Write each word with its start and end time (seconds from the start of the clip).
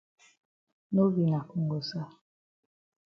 No 0.93 1.03
be 1.13 1.23
na 1.31 1.39
kongosa. 1.49 2.01